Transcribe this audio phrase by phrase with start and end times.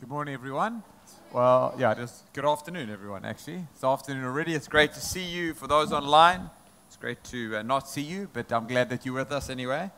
[0.00, 0.82] Good morning, everyone.
[1.30, 3.66] Well, yeah, just good afternoon, everyone, actually.
[3.74, 4.54] It's afternoon already.
[4.54, 5.52] It's great to see you.
[5.52, 6.48] For those online,
[6.86, 9.90] it's great to uh, not see you, but I'm glad that you're with us anyway.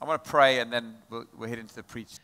[0.00, 2.14] I want to pray and then we'll, we'll head into the preach.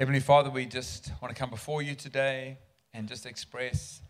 [0.00, 2.58] Heavenly Father, we just want to come before you today
[2.92, 4.00] and just express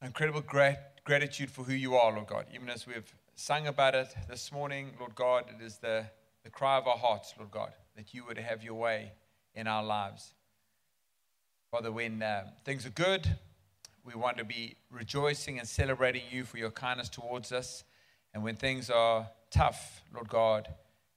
[0.00, 2.46] incredible grat- gratitude for who you are, Lord God.
[2.54, 6.06] Even as we've sung about it this morning, Lord God, it is the,
[6.44, 9.10] the cry of our hearts, Lord God, that you would have your way
[9.54, 10.34] in our lives.
[11.70, 13.28] Father, when uh, things are good,
[14.04, 17.84] we want to be rejoicing and celebrating you for your kindness towards us.
[18.34, 20.68] And when things are tough, Lord God,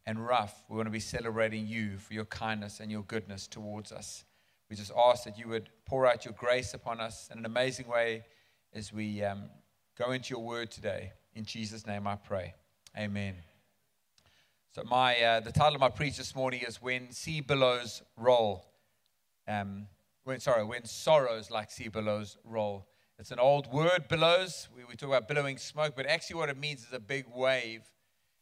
[0.05, 3.91] and rough, we want to be celebrating you for your kindness and your goodness towards
[3.91, 4.25] us.
[4.69, 7.87] We just ask that you would pour out your grace upon us in an amazing
[7.87, 8.25] way
[8.73, 9.43] as we um,
[9.97, 11.13] go into your word today.
[11.35, 12.53] In Jesus' name I pray.
[12.97, 13.52] Amen.
[14.75, 18.65] So my uh, the title of my preach this morning is "When Sea Billows Roll."
[19.47, 19.85] Um,
[20.23, 22.87] when sorry, when sorrows like sea billows roll.
[23.19, 24.69] It's an old word, billows.
[24.75, 27.83] We, we talk about billowing smoke, but actually what it means is a big wave.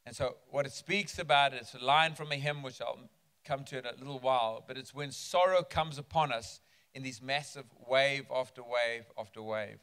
[0.05, 3.09] And so what it speaks about is a line from a hymn, which I'll
[3.43, 4.63] come to in a little while.
[4.65, 6.61] But it's when sorrow comes upon us
[6.93, 9.79] in these massive wave after wave after wave.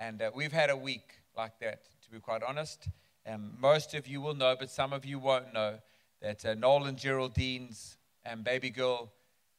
[0.00, 2.88] And uh, we've had a week like that, to be quite honest.
[3.28, 5.78] Um, most of you will know, but some of you won't know,
[6.22, 9.12] that uh, Noel and Geraldine's um, baby girl,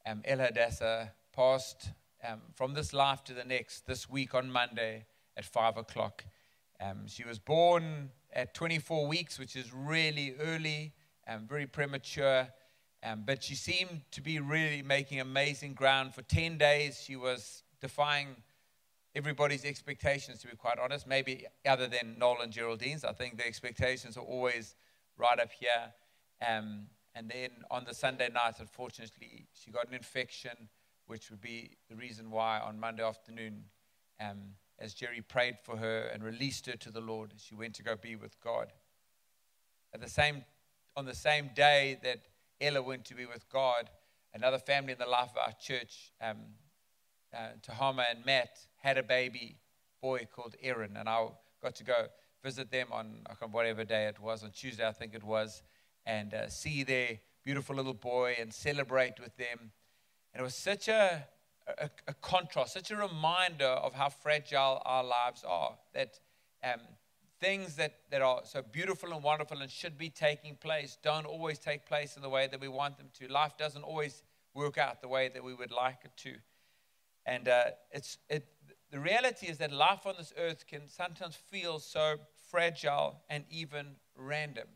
[0.07, 1.91] um, Ella Hadassah, passed
[2.27, 5.05] um, from this life to the next this week on Monday
[5.37, 6.25] at 5 o'clock.
[6.81, 10.93] Um, she was born at 24 weeks, which is really early
[11.27, 12.47] and very premature.
[13.03, 16.15] Um, but she seemed to be really making amazing ground.
[16.15, 18.35] For 10 days, she was defying
[19.15, 23.03] everybody's expectations, to be quite honest, maybe other than Noel and Geraldine's.
[23.03, 24.75] I think the expectations are always
[25.17, 25.93] right up here.
[26.47, 30.69] Um, and then on the Sunday night, unfortunately, she got an infection,
[31.07, 33.63] which would be the reason why on Monday afternoon,
[34.21, 34.37] um,
[34.77, 37.95] as Jerry prayed for her and released her to the Lord, she went to go
[37.95, 38.71] be with God.
[39.93, 40.45] At the same,
[40.95, 42.19] on the same day that
[42.61, 43.89] Ella went to be with God,
[44.33, 46.37] another family in the life of our church, um,
[47.33, 47.49] uh,
[48.09, 49.57] and Matt, had a baby
[50.01, 51.27] boy called Aaron, and I
[51.61, 52.07] got to go
[52.43, 55.61] visit them on whatever day it was, on Tuesday, I think it was,
[56.05, 59.71] and uh, see their beautiful little boy and celebrate with them.
[60.33, 61.25] And it was such a,
[61.67, 65.75] a, a, contrast, such a reminder of how fragile our lives are.
[65.93, 66.19] That
[66.63, 66.79] um,
[67.39, 71.59] things that, that are so beautiful and wonderful and should be taking place don't always
[71.59, 73.27] take place in the way that we want them to.
[73.31, 74.23] Life doesn't always
[74.53, 76.35] work out the way that we would like it to.
[77.25, 78.45] And uh, it's, it,
[78.91, 82.15] the reality is that life on this earth can sometimes feel so
[82.49, 84.67] fragile and even random.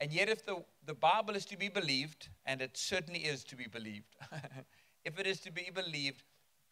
[0.00, 3.56] And yet, if the, the Bible is to be believed, and it certainly is to
[3.56, 4.14] be believed,
[5.04, 6.22] if it is to be believed,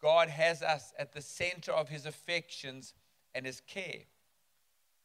[0.01, 2.93] God has us at the center of his affections
[3.35, 4.03] and his care.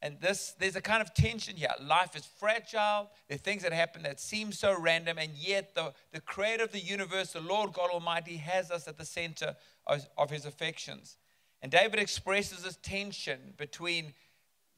[0.02, 1.68] And this, there's a kind of tension here.
[1.80, 3.10] Life is fragile.
[3.28, 6.72] There are things that happen that seem so random, and yet the, the creator of
[6.72, 9.56] the universe, the Lord God Almighty, has us at the center
[9.86, 11.16] of, of his affections.
[11.62, 14.14] And David expresses this tension between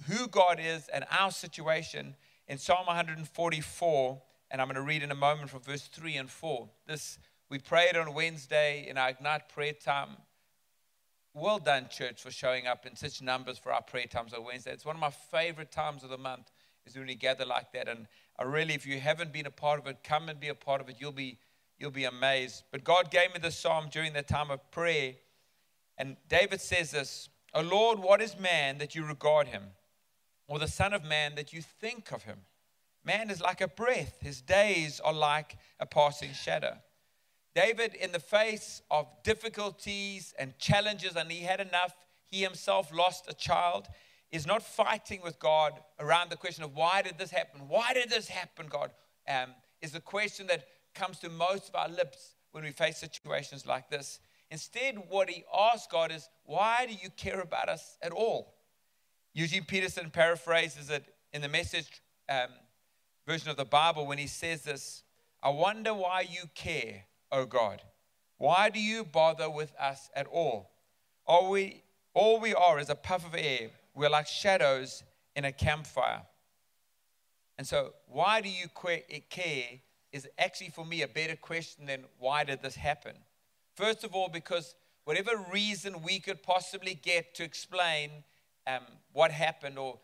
[0.06, 2.14] who God is and our situation
[2.46, 4.22] in Psalm 144.
[4.50, 6.68] And I'm going to read in a moment from verse 3 and 4.
[6.86, 7.18] This
[7.50, 10.16] we prayed on Wednesday in our Ignite prayer time.
[11.34, 14.72] Well done, church, for showing up in such numbers for our prayer times on Wednesday.
[14.72, 16.50] It's one of my favorite times of the month
[16.86, 17.88] is when we gather like that.
[17.88, 18.06] And
[18.38, 20.80] I really, if you haven't been a part of it, come and be a part
[20.80, 20.96] of it.
[20.98, 21.38] You'll be,
[21.78, 22.62] you'll be amazed.
[22.70, 25.14] But God gave me this psalm during the time of prayer
[25.98, 29.62] and David says this O Lord, what is man that you regard him?
[30.46, 32.38] Or the Son of Man that you think of him?
[33.04, 36.76] Man is like a breath, his days are like a passing shadow.
[37.54, 41.94] David, in the face of difficulties and challenges, and he had enough,
[42.26, 43.86] he himself lost a child,
[44.32, 47.68] is not fighting with God around the question of why did this happen?
[47.68, 48.90] Why did this happen, God?
[49.28, 53.66] Um, is the question that comes to most of our lips when we face situations
[53.66, 54.20] like this.
[54.54, 58.54] Instead, what he asks God is, Why do you care about us at all?
[59.32, 62.50] Eugene Peterson paraphrases it in the message um,
[63.26, 65.02] version of the Bible when he says this
[65.42, 67.02] I wonder why you care,
[67.32, 67.82] O God.
[68.38, 70.70] Why do you bother with us at all?
[71.26, 71.82] Are we,
[72.14, 73.70] all we are is a puff of air.
[73.92, 75.02] We're like shadows
[75.34, 76.22] in a campfire.
[77.58, 78.68] And so, why do you
[79.30, 79.80] care
[80.12, 83.16] is actually for me a better question than why did this happen?
[83.74, 84.74] First of all, because
[85.04, 88.10] whatever reason we could possibly get to explain
[88.66, 88.82] um,
[89.12, 89.98] what happened, or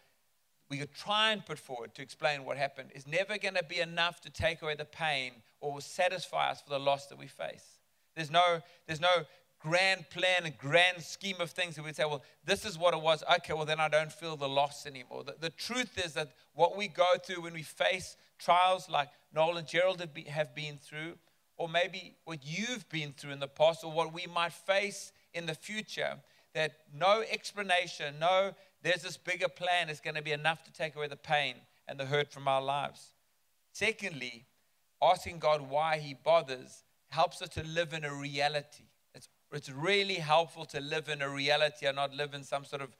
[0.68, 3.80] we could try and put forward to explain what happened, is never going to be
[3.80, 7.78] enough to take away the pain or satisfy us for the loss that we face.
[8.14, 9.24] There's no, there's no
[9.60, 13.22] grand plan, grand scheme of things that we'd say, well, this is what it was.
[13.36, 15.22] Okay, well, then I don't feel the loss anymore.
[15.24, 19.58] The, the truth is that what we go through when we face trials like Noel
[19.58, 21.16] and Gerald have, have been through,
[21.60, 25.44] or maybe what you've been through in the past, or what we might face in
[25.44, 26.16] the future,
[26.54, 28.52] that no explanation, no,
[28.82, 32.00] there's this bigger plan is going to be enough to take away the pain and
[32.00, 33.12] the hurt from our lives.
[33.72, 34.46] Secondly,
[35.02, 38.84] asking God why He bothers helps us to live in a reality
[39.14, 42.80] it's it's really helpful to live in a reality and not live in some sort
[42.80, 42.96] of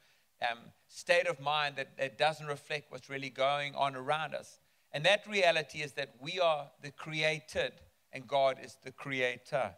[0.51, 0.59] um,
[0.89, 4.59] state of mind that, that doesn't reflect what's really going on around us.
[4.93, 7.73] And that reality is that we are the created
[8.13, 9.75] and God is the creator.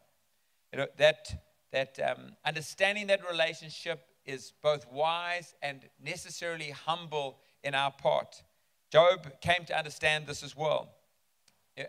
[0.73, 1.43] You know, that,
[1.73, 8.43] that um, understanding that relationship is both wise and necessarily humble in our part.
[8.91, 10.91] Job came to understand this as well.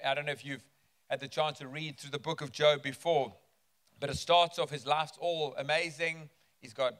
[0.05, 0.63] I don't know if you've
[1.09, 3.33] had the chance to read through the book of Job before.
[3.99, 6.29] But it starts off, his life's all amazing.
[6.59, 6.93] He's got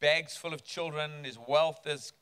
[0.00, 1.24] bags full of children.
[1.24, 2.12] His wealth is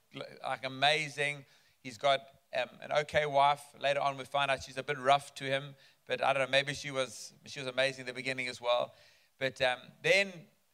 [0.43, 1.45] like amazing.
[1.83, 2.21] He's got
[2.59, 3.63] um, an okay wife.
[3.81, 5.75] Later on, we find out she's a bit rough to him.
[6.07, 8.93] But I don't know, maybe she was, she was amazing in the beginning as well.
[9.39, 10.33] But um, then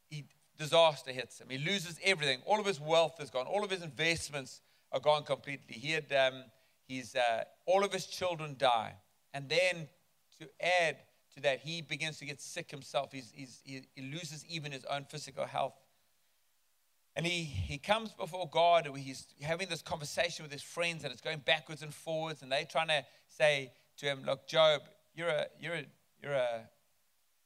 [0.09, 0.25] he,
[0.59, 1.49] disaster hits him.
[1.49, 2.41] He loses everything.
[2.47, 3.47] All of his wealth is gone.
[3.47, 4.61] All of his investments
[4.93, 5.77] are gone completely.
[5.77, 6.45] He had um,
[6.89, 8.95] his, uh, all of his children die.
[9.33, 9.89] And then
[10.41, 10.97] to add
[11.35, 13.13] to that, he begins to get sick himself.
[13.13, 15.75] He's, he's, he loses even his own physical health.
[17.17, 21.21] And he, he comes before God, he's having this conversation with his friends, and it's
[21.21, 24.83] going backwards and forwards, and they're trying to say to him, Look, Job,
[25.21, 25.85] you're a, you're a,
[26.23, 26.61] you're a,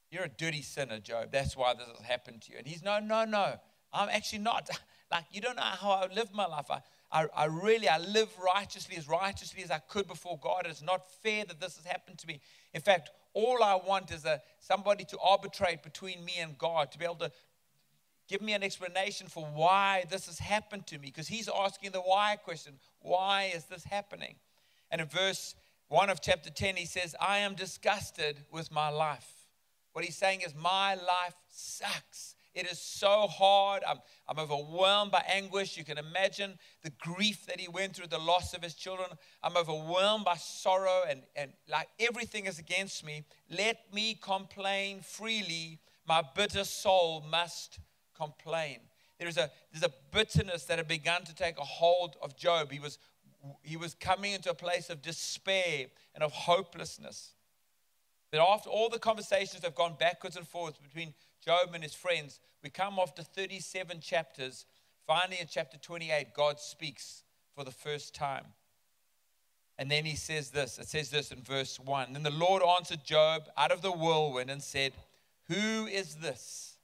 [0.09, 1.27] you're a dirty sinner, Job.
[1.31, 2.57] That's why this has happened to you.
[2.57, 3.55] And he's, No, no, no.
[3.93, 4.69] I'm actually not.
[5.11, 6.65] Like, you don't know how I live my life.
[6.71, 6.81] I,
[7.11, 10.65] I, I, really, I live righteously, as righteously as I could before God.
[10.65, 12.41] It's not fair that this has happened to me.
[12.73, 16.97] In fact, all I want is a, somebody to arbitrate between me and God, to
[16.97, 17.31] be able to
[18.27, 21.05] give me an explanation for why this has happened to me.
[21.05, 24.37] Because he's asking the why question why is this happening?
[24.89, 25.53] And in verse
[25.89, 29.29] 1 of chapter 10, he says, I am disgusted with my life.
[29.93, 32.35] What he's saying is, my life sucks.
[32.55, 33.83] It is so hard.
[33.87, 33.97] I'm,
[34.27, 35.77] I'm overwhelmed by anguish.
[35.77, 39.09] You can imagine the grief that he went through, the loss of his children.
[39.43, 43.25] I'm overwhelmed by sorrow, and, and like everything is against me.
[43.49, 45.79] Let me complain freely.
[46.07, 47.79] My bitter soul must
[48.15, 48.79] complain.
[49.19, 52.71] There's a, there's a bitterness that had begun to take a hold of Job.
[52.71, 52.99] He was,
[53.61, 57.33] he was coming into a place of despair and of hopelessness.
[58.31, 61.13] That after all the conversations have gone backwards and forwards between
[61.43, 64.65] Job and his friends, we come after 37 chapters.
[65.05, 67.23] Finally, in chapter 28, God speaks
[67.55, 68.45] for the first time.
[69.77, 73.03] And then he says this it says this in verse 1 Then the Lord answered
[73.03, 74.93] Job out of the whirlwind and said,
[75.49, 76.77] Who is this?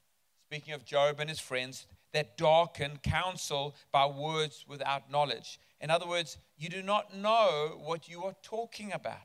[0.48, 5.60] Speaking of Job and his friends, that darken counsel by words without knowledge.
[5.80, 9.18] In other words, you do not know what you are talking about.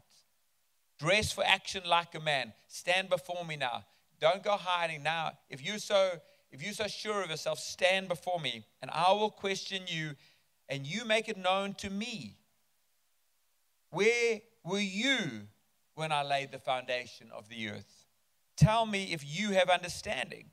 [0.98, 2.54] Dress for action like a man.
[2.66, 3.84] Stand before me now.
[4.18, 5.32] Don't go hiding now.
[5.50, 6.12] If you're so
[6.50, 10.12] if you're so sure of yourself, stand before me, and I will question you,
[10.70, 12.38] and you make it known to me.
[13.90, 15.48] Where were you
[15.94, 18.06] when I laid the foundation of the earth?
[18.56, 20.46] Tell me if you have understanding.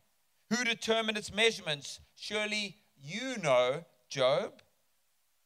[0.50, 2.02] Who determined its measurements?
[2.16, 4.62] Surely you know, Job.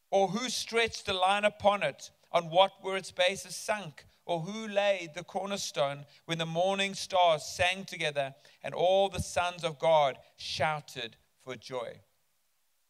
[0.09, 2.11] Or who stretched the line upon it?
[2.31, 4.05] On what were its bases sunk?
[4.25, 9.63] Or who laid the cornerstone when the morning stars sang together and all the sons
[9.63, 12.01] of God shouted for joy?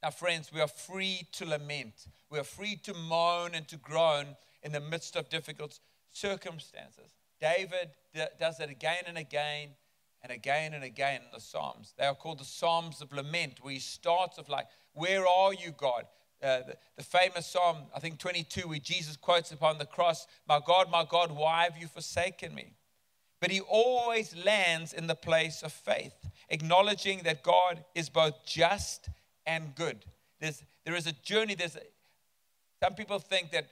[0.02, 2.08] Now, friends, we are free to lament.
[2.30, 5.80] We are free to moan and to groan in the midst of difficult
[6.12, 7.16] circumstances.
[7.40, 7.92] David
[8.40, 9.70] does it again and again
[10.24, 11.94] and again and again in the Psalms.
[11.98, 15.72] They are called the Psalms of Lament, where he starts off like, Where are you,
[15.72, 16.06] God?
[16.42, 16.60] Uh,
[16.96, 21.06] the, famous Psalm, I think 22, where Jesus quotes upon the cross, My God, my
[21.10, 22.74] God, why have you forsaken me?
[23.40, 26.14] But he always lands in the place of faith,
[26.50, 29.10] acknowledging that God is both just
[29.46, 30.06] and good.
[30.40, 31.56] There's, there is a journey.
[31.56, 31.82] There's a,
[32.84, 33.68] some people think that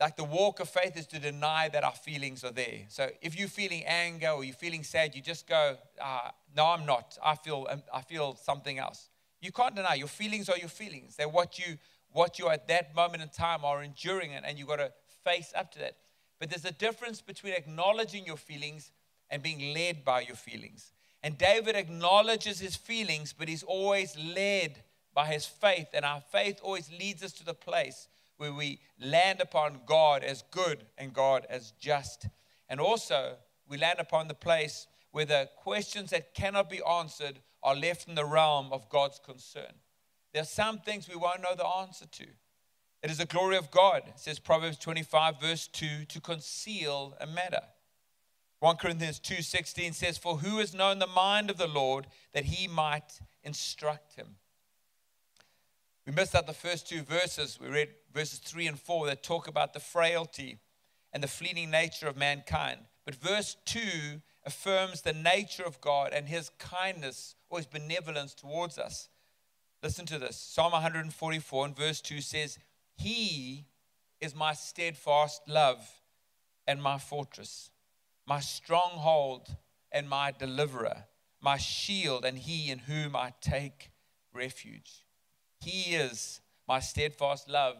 [0.00, 2.80] like the walk of faith is to deny that our feelings are there.
[2.88, 6.84] So if you're feeling anger or you're feeling sad, you just go, uh, "No, I'm
[6.84, 7.16] not.
[7.24, 9.08] I feel I feel something else."
[9.44, 11.16] You can't deny your feelings are your feelings.
[11.16, 11.76] They're what you
[12.12, 14.92] what you at that moment in time are enduring and, and you've got to
[15.24, 15.96] face up to that.
[16.38, 18.92] But there's a difference between acknowledging your feelings
[19.30, 20.92] and being led by your feelings.
[21.24, 24.82] And David acknowledges his feelings, but he's always led
[25.12, 25.88] by his faith.
[25.92, 30.44] And our faith always leads us to the place where we land upon God as
[30.50, 32.28] good and God as just.
[32.68, 33.36] And also,
[33.68, 38.14] we land upon the place where the questions that cannot be answered are left in
[38.14, 39.72] the realm of God's concern.
[40.32, 42.26] There are some things we won't know the answer to.
[43.02, 47.62] It is the glory of God, says Proverbs 25, verse 2, to conceal a matter.
[48.60, 52.66] 1 Corinthians 2:16 says, For who has known the mind of the Lord that he
[52.66, 54.36] might instruct him?
[56.06, 57.58] We missed out the first two verses.
[57.60, 60.58] We read verses 3 and 4 that talk about the frailty
[61.12, 62.80] and the fleeting nature of mankind.
[63.04, 68.78] But verse 2 affirms the nature of God and his kindness or his benevolence towards
[68.78, 69.08] us.
[69.82, 72.58] Listen to this Psalm 144 and verse 2 says,
[72.96, 73.66] He
[74.20, 75.88] is my steadfast love
[76.66, 77.70] and my fortress,
[78.26, 79.56] my stronghold
[79.92, 81.04] and my deliverer,
[81.40, 83.90] my shield and he in whom I take
[84.32, 85.04] refuge.
[85.60, 87.76] He is my steadfast love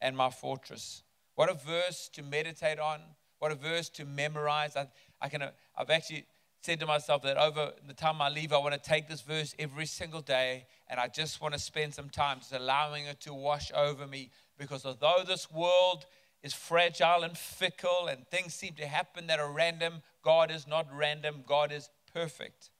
[0.00, 1.04] and my fortress.
[1.36, 3.00] What a verse to meditate on.
[3.38, 4.76] What a verse to memorize.
[4.76, 4.88] I,
[5.20, 5.42] I can,
[5.76, 6.26] I've actually
[6.62, 9.54] said to myself that over the time I leave, I want to take this verse
[9.58, 13.34] every single day and I just want to spend some time just allowing it to
[13.34, 14.30] wash over me.
[14.58, 16.06] Because although this world
[16.42, 20.86] is fragile and fickle and things seem to happen that are random, God is not
[20.94, 22.70] random, God is perfect.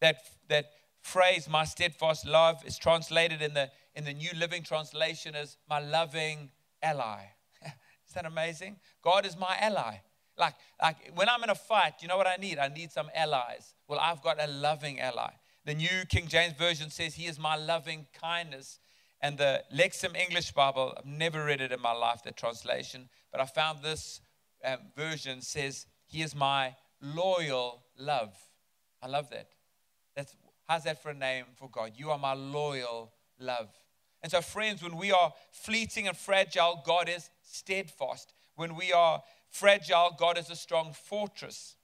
[0.00, 0.16] That,
[0.48, 0.66] that
[1.00, 5.80] phrase, my steadfast love, is translated in the, in the New Living Translation as my
[5.80, 6.50] loving
[6.82, 7.20] ally.
[7.64, 8.76] is that amazing?
[9.00, 10.00] God is my ally.
[10.38, 12.58] Like, like when I'm in a fight, you know what I need?
[12.58, 13.74] I need some allies.
[13.88, 15.30] Well, I've got a loving ally.
[15.64, 18.78] The New King James Version says, He is my loving kindness.
[19.20, 23.40] And the Lexham English Bible, I've never read it in my life, the translation, but
[23.40, 24.20] I found this
[24.64, 28.34] um, version says, He is my loyal love.
[29.02, 29.48] I love that.
[30.14, 30.36] That's,
[30.68, 31.92] how's that for a name for God?
[31.96, 33.68] You are my loyal love.
[34.22, 38.34] And so, friends, when we are fleeting and fragile, God is steadfast.
[38.56, 41.76] When we are fragile, God is a strong fortress.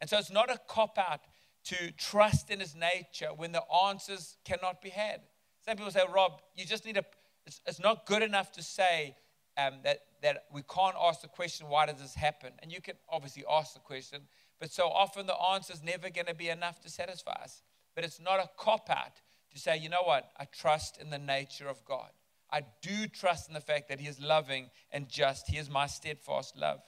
[0.00, 1.20] And so, it's not a cop out
[1.64, 5.20] to trust in his nature when the answers cannot be had.
[5.64, 7.04] Some people say, Rob, you just need a,
[7.46, 9.16] it's, it's not good enough to say
[9.58, 12.52] um, that, that we can't ask the question, why does this happen?
[12.60, 14.22] And you can obviously ask the question,
[14.60, 17.62] but so often the answer is never going to be enough to satisfy us.
[17.94, 19.20] But it's not a cop out
[19.52, 22.10] to say, you know what, I trust in the nature of God.
[22.50, 25.48] I do trust in the fact that He is loving and just.
[25.48, 26.80] He is my steadfast love.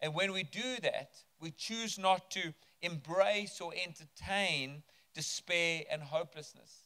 [0.00, 1.10] And when we do that,
[1.40, 4.82] we choose not to embrace or entertain
[5.14, 6.84] despair and hopelessness.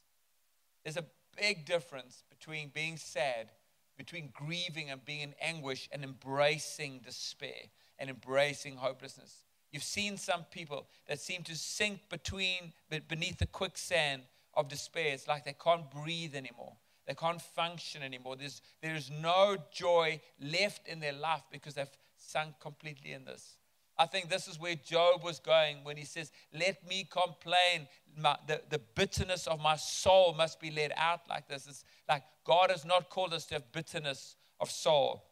[0.85, 1.05] There's a
[1.37, 3.51] big difference between being sad,
[3.97, 9.45] between grieving and being in anguish, and embracing despair and embracing hopelessness.
[9.73, 12.73] You've seen some people that seem to sink between
[13.09, 14.23] beneath the quicksand
[14.55, 15.13] of despair.
[15.13, 16.73] It's like they can't breathe anymore.
[17.07, 18.37] They can't function anymore.
[18.37, 21.91] There's, there's no joy left in their life because they've
[22.31, 23.57] sunk completely in this.
[23.99, 27.87] I think this is where Job was going when he says, Let me complain.
[28.17, 31.67] My, the, the bitterness of my soul must be let out like this.
[31.69, 35.25] It's like God has not called us to have bitterness of soul.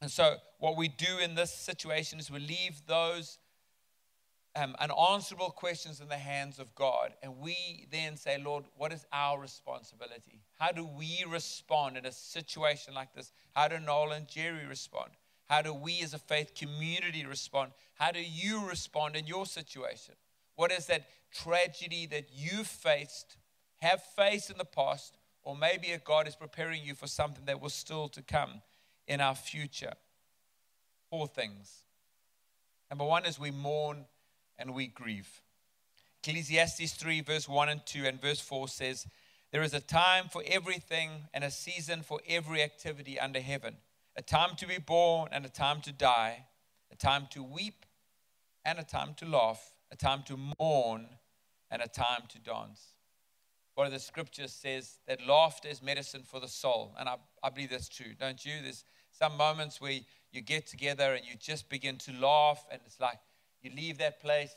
[0.00, 3.38] And so, what we do in this situation is we leave those
[4.54, 7.14] um, unanswerable questions in the hands of God.
[7.22, 10.42] And we then say, Lord, what is our responsibility?
[10.58, 13.32] How do we respond in a situation like this?
[13.54, 15.12] How do Noel and Jerry respond?
[15.52, 17.72] How do we as a faith community respond?
[17.96, 20.14] How do you respond in your situation?
[20.56, 23.36] What is that tragedy that you faced,
[23.82, 27.74] have faced in the past, or maybe God is preparing you for something that was
[27.74, 28.62] still to come
[29.06, 29.92] in our future?
[31.10, 31.82] Four things.
[32.90, 34.06] Number one is we mourn
[34.58, 35.42] and we grieve.
[36.24, 39.06] Ecclesiastes 3, verse 1 and 2, and verse 4 says,
[39.50, 43.76] There is a time for everything and a season for every activity under heaven,
[44.16, 46.46] a time to be born and a time to die,
[46.90, 47.86] a time to weep
[48.64, 51.06] and a time to laugh, a time to mourn
[51.70, 52.96] and a time to dance.
[53.74, 56.94] One of the scriptures says that laughter is medicine for the soul.
[56.98, 58.52] And I, I believe that's true, don't you?
[58.62, 59.98] There's some moments where
[60.30, 63.18] you get together and you just begin to laugh, and it's like
[63.62, 64.54] you leave that place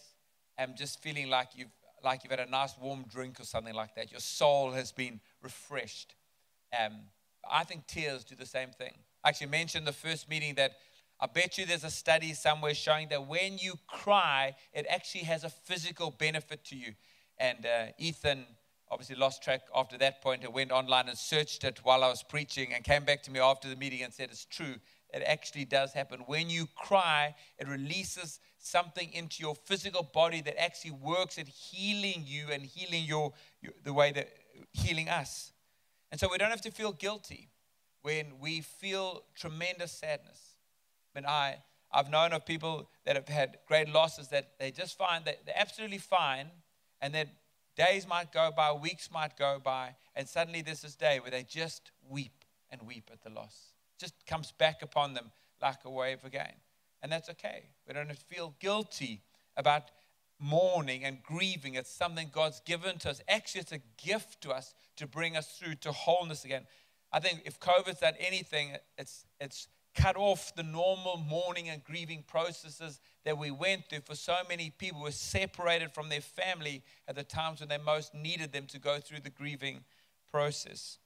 [0.57, 1.71] and just feeling like you've
[2.03, 4.11] like you've had a nice warm drink or something like that.
[4.11, 6.13] Your soul has been refreshed.
[6.77, 6.93] Um,
[7.49, 8.93] I think tears do the same thing.
[9.25, 10.73] I actually mentioned the first meeting that
[11.19, 15.43] I bet you there's a study somewhere showing that when you cry, it actually has
[15.43, 16.93] a physical benefit to you.
[17.39, 18.45] And uh, Ethan
[18.91, 22.21] obviously lost track after that point and went online and searched it while I was
[22.21, 24.75] preaching and came back to me after the meeting and said it's true.
[25.11, 26.19] It actually does happen.
[26.27, 32.25] When you cry, it releases something into your physical body that actually works at healing
[32.27, 34.29] you and healing your, your, the way that
[34.71, 35.51] healing us.
[36.11, 37.49] And so we don't have to feel guilty
[38.05, 40.57] when we feel tremendous sadness.
[41.13, 41.57] When I
[41.91, 45.57] I've known of people that have had great losses that they just find that they're
[45.57, 46.47] absolutely fine,
[47.01, 47.29] and then
[47.75, 51.43] days might go by, weeks might go by, and suddenly there's this day where they
[51.43, 53.71] just weep and weep at the loss.
[53.95, 56.53] It just comes back upon them like a wave again.
[57.01, 57.69] And that's okay.
[57.87, 59.21] We don't have to feel guilty
[59.57, 59.83] about
[60.37, 61.75] mourning and grieving.
[61.75, 63.21] It's something God's given to us.
[63.27, 66.65] Actually, it's a gift to us to bring us through to wholeness again.
[67.15, 72.25] I think if COVID's done anything, it's, it's cut off the normal mourning and grieving
[72.27, 76.83] processes that we went through for so many people who were separated from their family
[77.07, 79.85] at the times when they most needed them to go through the grieving
[80.29, 80.97] process.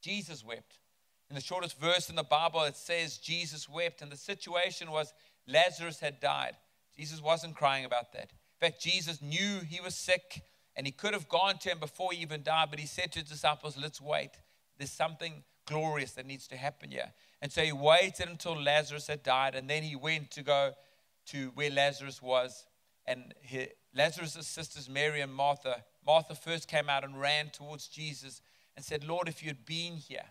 [0.00, 0.78] Jesus wept.
[1.28, 5.12] In the shortest verse in the Bible, it says Jesus wept, and the situation was
[5.46, 6.56] Lazarus had died.
[6.96, 8.30] Jesus wasn't crying about that.
[8.30, 12.12] In fact, Jesus knew he was sick, and he could have gone to him before
[12.12, 14.30] he even died, but he said to his disciples, Let's wait.
[14.80, 17.12] There's something glorious that needs to happen here.
[17.42, 20.72] And so he waited until Lazarus had died, and then he went to go
[21.26, 22.64] to where Lazarus was.
[23.06, 28.40] And he, Lazarus' sisters, Mary and Martha, Martha first came out and ran towards Jesus
[28.74, 30.24] and said, Lord, if you'd been here.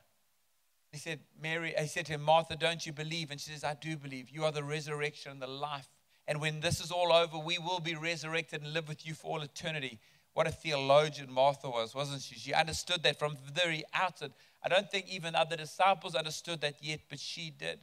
[0.92, 3.30] He said, Mary, he said to him, Martha, don't you believe?
[3.30, 4.32] And she says, I do believe.
[4.32, 5.88] You are the resurrection and the life.
[6.28, 9.28] And when this is all over, we will be resurrected and live with you for
[9.28, 10.00] all eternity.
[10.40, 12.36] What a theologian Martha was, wasn't she?
[12.36, 14.32] She understood that from the very outset.
[14.64, 17.82] I don't think even other disciples understood that yet, but she did.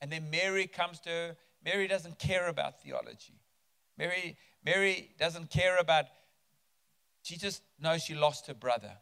[0.00, 1.36] And then Mary comes to her.
[1.62, 3.34] Mary doesn't care about theology.
[3.98, 6.06] Mary, Mary doesn't care about,
[7.20, 8.96] she just knows she lost her brother.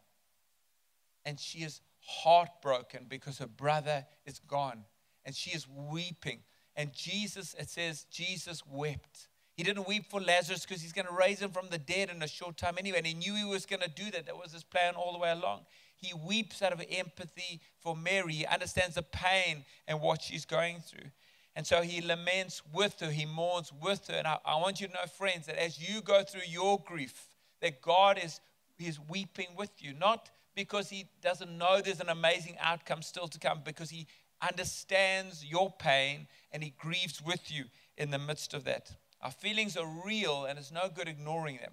[1.25, 4.83] And she is heartbroken because her brother is gone.
[5.25, 6.41] And she is weeping.
[6.75, 9.29] And Jesus, it says, Jesus wept.
[9.61, 12.23] He didn't weep for Lazarus because he's going to raise him from the dead in
[12.23, 12.97] a short time anyway.
[12.97, 14.25] And he knew he was going to do that.
[14.25, 15.67] That was his plan all the way along.
[15.97, 18.33] He weeps out of empathy for Mary.
[18.33, 21.11] He understands the pain and what she's going through.
[21.55, 24.15] And so he laments with her, he mourns with her.
[24.15, 27.29] And I, I want you to know, friends, that as you go through your grief,
[27.61, 28.41] that God is,
[28.79, 29.93] is weeping with you.
[29.93, 34.07] Not because he doesn't know there's an amazing outcome still to come, because he
[34.41, 37.65] understands your pain and he grieves with you
[37.99, 38.93] in the midst of that.
[39.23, 41.73] Our feelings are real and it's no good ignoring them.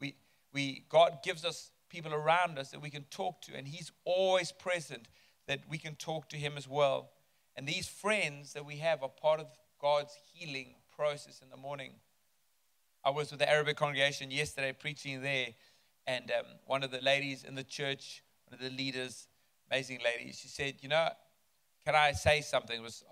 [0.00, 0.14] We,
[0.52, 4.52] we, God gives us people around us that we can talk to, and He's always
[4.52, 5.08] present
[5.46, 7.10] that we can talk to Him as well.
[7.56, 9.46] And these friends that we have are part of
[9.80, 11.92] God's healing process in the mourning.
[13.04, 15.48] I was with the Arabic congregation yesterday preaching there,
[16.06, 19.28] and um, one of the ladies in the church, one of the leaders,
[19.70, 21.08] amazing lady, she said, "You know,
[21.84, 23.04] can I say something?" It was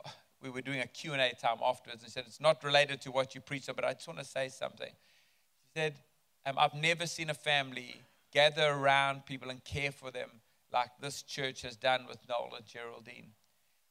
[0.45, 3.41] we were doing a Q&A time afterwards, and said, "It's not related to what you
[3.41, 5.99] preached, but I just want to say something." She said,
[6.47, 11.23] um, "I've never seen a family gather around people and care for them like this
[11.23, 13.33] church has done with Noel and Geraldine."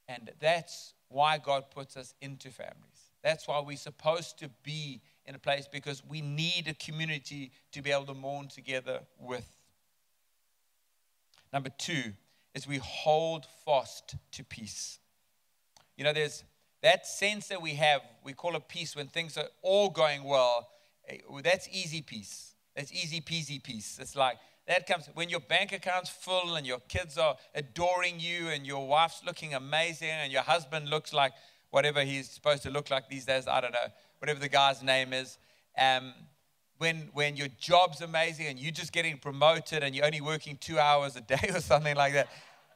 [0.07, 3.11] And that's why God puts us into families.
[3.23, 7.81] That's why we're supposed to be in a place because we need a community to
[7.81, 9.49] be able to mourn together with.
[11.51, 12.13] Number two
[12.53, 14.99] is we hold fast to peace.
[15.97, 16.43] You know, there's
[16.81, 20.67] that sense that we have, we call it peace when things are all going well.
[21.07, 22.55] Eh, that's easy peace.
[22.75, 23.99] That's easy peasy peace.
[24.01, 28.49] It's like that comes when your bank account's full and your kids are adoring you
[28.49, 31.33] and your wife's looking amazing and your husband looks like
[31.69, 33.47] whatever he's supposed to look like these days.
[33.47, 33.87] I don't know
[34.19, 35.37] whatever the guy's name is.
[35.77, 36.13] Um,
[36.77, 40.79] when, when your job's amazing and you're just getting promoted and you're only working two
[40.79, 42.27] hours a day or something like that.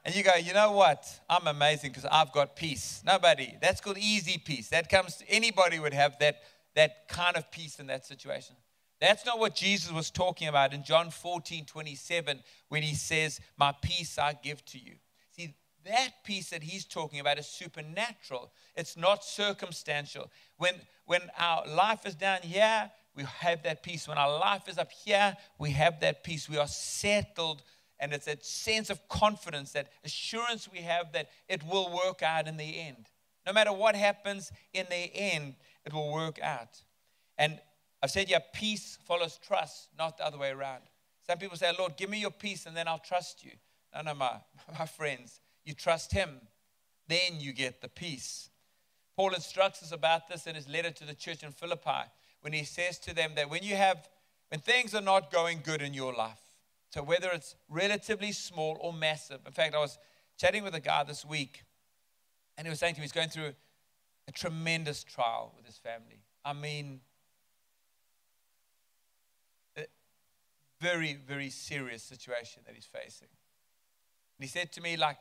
[0.07, 1.05] And you go, you know what?
[1.29, 3.03] I'm amazing because I've got peace.
[3.05, 3.57] Nobody.
[3.61, 4.69] That's called easy peace.
[4.69, 6.37] That comes to anybody would have that,
[6.75, 8.55] that kind of peace in that situation.
[9.01, 13.73] That's not what Jesus was talking about in John 14, 27, when he says, My
[13.81, 14.93] peace I give to you.
[15.35, 15.53] See,
[15.85, 18.53] that peace that he's talking about is supernatural.
[18.77, 20.31] It's not circumstantial.
[20.55, 24.07] When, when our life is down here, we have that peace.
[24.07, 26.47] When our life is up here, we have that peace.
[26.47, 27.63] We are settled,
[27.99, 32.47] and it's that sense of confidence, that assurance we have that it will work out
[32.47, 33.09] in the end.
[33.45, 35.55] No matter what happens in the end,
[35.85, 36.81] it will work out.
[37.37, 37.59] And
[38.03, 40.83] I've said, yeah, peace follows trust, not the other way around.
[41.25, 43.51] Some people say, Lord, give me your peace and then I'll trust you.
[43.95, 44.33] No, no, my,
[44.79, 46.41] my friends, you trust Him,
[47.07, 48.49] then you get the peace.
[49.15, 52.05] Paul instructs us about this in his letter to the church in Philippi
[52.41, 54.07] when he says to them that when you have,
[54.49, 56.39] when things are not going good in your life,
[56.89, 59.39] so whether it's relatively small or massive.
[59.45, 59.97] In fact, I was
[60.37, 61.63] chatting with a guy this week
[62.57, 63.53] and he was saying to me he's going through
[64.27, 66.21] a tremendous trial with his family.
[66.43, 67.01] I mean,
[69.77, 69.85] a
[70.81, 73.29] very, very serious situation that he's facing.
[74.37, 75.17] And he said to me, like,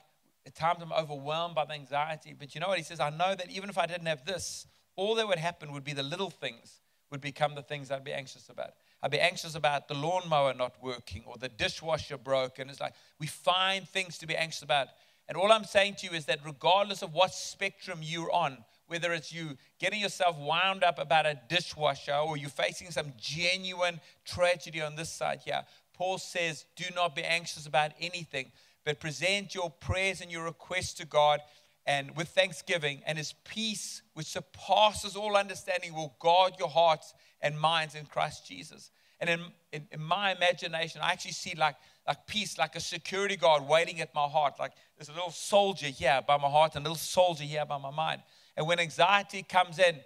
[0.47, 2.35] at times I'm overwhelmed by the anxiety.
[2.39, 2.79] But you know what?
[2.79, 5.73] He says, I know that even if I didn't have this, all that would happen
[5.73, 8.71] would be the little things would become the things I'd be anxious about.
[9.03, 12.71] I'd be anxious about the lawnmower not working or the dishwasher broken.
[12.71, 14.89] It's like we find things to be anxious about.
[15.29, 19.13] And all I'm saying to you is that regardless of what spectrum you're on, whether
[19.13, 24.81] it's you getting yourself wound up about a dishwasher or you're facing some genuine tragedy
[24.81, 28.53] on this side here, Paul says, do not be anxious about anything,
[28.85, 31.41] but present your prayers and your requests to God
[31.87, 37.15] and with thanksgiving, and his peace, which surpasses all understanding, will guard your hearts
[37.47, 38.91] and minds in Christ Jesus.
[39.21, 39.41] And in,
[39.73, 44.01] in, in, my imagination, I actually see like, like peace, like a security guard waiting
[44.01, 44.55] at my heart.
[44.59, 47.79] Like there's a little soldier here by my heart and a little soldier here by
[47.79, 48.23] my mind.
[48.57, 49.97] And when anxiety comes in,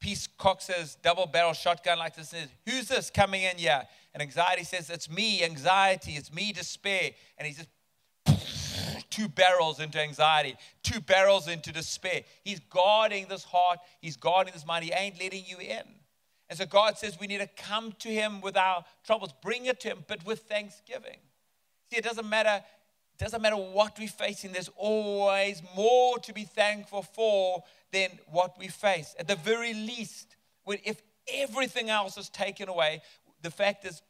[0.00, 3.82] peace cocks his double barrel shotgun like this and says, Who's this coming in here?
[4.14, 7.10] And anxiety says, It's me, anxiety, it's me, despair.
[7.36, 12.22] And he just two barrels into anxiety, two barrels into despair.
[12.44, 14.84] He's guarding this heart, he's guarding this mind.
[14.84, 15.82] He ain't letting you in.
[16.48, 19.80] And so God says we need to come to him with our troubles, bring it
[19.80, 21.18] to him, but with thanksgiving.
[21.90, 22.62] See, it doesn't matter.
[23.14, 28.58] It doesn't matter what we're facing, there's always more to be thankful for than what
[28.58, 29.14] we face.
[29.18, 31.00] At the very least, if
[31.32, 33.00] everything else is taken away,
[33.40, 34.02] the fact is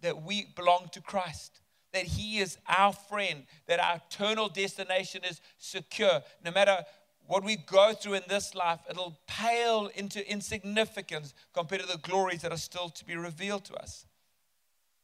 [0.00, 1.60] that we belong to Christ
[1.92, 6.22] that He is our friend, that our eternal destination is secure.
[6.44, 6.84] No matter
[7.28, 12.40] what we go through in this life, it'll pale into insignificance compared to the glories
[12.40, 14.06] that are still to be revealed to us.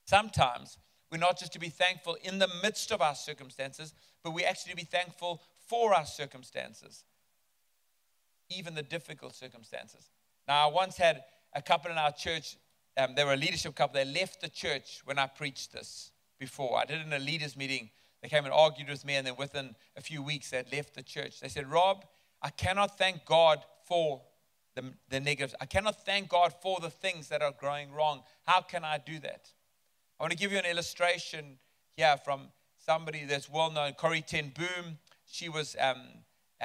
[0.07, 0.79] Sometimes
[1.13, 4.71] we're not just to be thankful in the midst of our circumstances, but we actually
[4.71, 7.05] to be thankful for our circumstances,
[8.49, 10.09] even the difficult circumstances.
[10.49, 12.57] Now, I once had a couple in our church,
[12.97, 16.79] um, they were a leadership couple, they left the church when I preached this before.
[16.79, 17.91] I did it in a leaders meeting.
[18.23, 20.95] They came and argued with me, and then within a few weeks, they had left
[20.95, 21.41] the church.
[21.41, 22.07] They said, Rob,
[22.45, 24.21] I cannot thank God for
[24.75, 25.55] the, the negatives.
[25.63, 28.21] I cannot thank God for the things that are going wrong.
[28.47, 29.51] How can I do that?
[30.21, 31.59] I want to give you an illustration
[31.97, 34.99] here from somebody that's well known, Corrie Ten Boom.
[35.25, 36.03] She was um,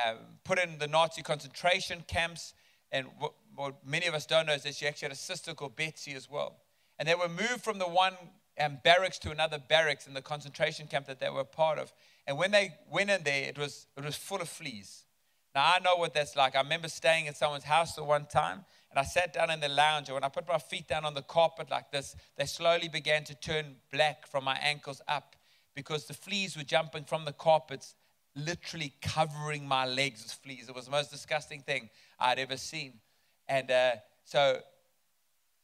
[0.05, 2.53] um, put in the Nazi concentration camps,
[2.91, 5.53] and what, what many of us don't know is that she actually had a sister
[5.53, 6.57] called Betsy as well.
[6.99, 8.15] And they were moved from the one
[8.59, 11.93] um, barracks to another barracks in the concentration camp that they were part of.
[12.27, 15.05] And when they went in there, it was, it was full of fleas.
[15.55, 16.55] Now, I know what that's like.
[16.55, 19.69] I remember staying at someone's house at one time, and I sat down in the
[19.69, 22.87] lounge, and when I put my feet down on the carpet like this, they slowly
[22.87, 25.35] began to turn black from my ankles up
[25.75, 27.95] because the fleas were jumping from the carpets,
[28.35, 30.69] literally covering my legs with fleas.
[30.69, 32.93] It was the most disgusting thing I'd ever seen.
[33.47, 33.91] And uh,
[34.25, 34.59] so